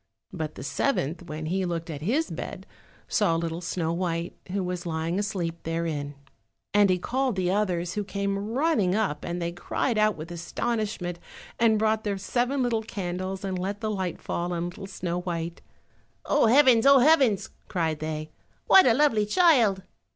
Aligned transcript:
But 0.33 0.55
the 0.55 0.63
seventh 0.63 1.27
when 1.27 1.45
he 1.45 1.63
looked 1.63 1.91
at 1.91 2.01
his 2.01 2.31
bed 2.31 2.65
saw 3.07 3.35
little 3.35 3.61
Snow 3.61 3.93
white, 3.93 4.35
who 4.51 4.63
was 4.63 4.87
lying 4.87 5.19
asleep 5.19 5.61
therein. 5.61 6.15
And 6.73 6.89
he 6.89 6.97
called 6.97 7.35
the 7.35 7.51
others, 7.51 7.93
who 7.93 8.03
came 8.03 8.49
running 8.49 8.95
up, 8.95 9.23
and 9.23 9.39
they 9.39 9.51
cried 9.51 9.99
out 9.99 10.17
with 10.17 10.31
astonishment, 10.31 11.19
and 11.59 11.77
brought 11.77 12.03
their 12.03 12.17
seven 12.17 12.63
little 12.63 12.81
candles 12.81 13.45
and 13.45 13.59
let 13.59 13.79
the 13.81 13.91
light 13.91 14.19
fall 14.19 14.53
on 14.53 14.69
little 14.71 14.87
Snow 14.87 15.19
white. 15.21 15.61
"Oh, 16.25 16.47
heavens! 16.47 16.87
oh, 16.87 16.97
heavens!" 16.97 17.51
cried 17.67 17.99
they, 17.99 18.31
"what 18.65 18.87
a 18.87 18.95
lovely 18.95 19.27
child!" 19.27 19.83